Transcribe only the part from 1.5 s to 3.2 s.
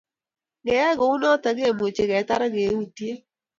kemuchi ketar akkeutye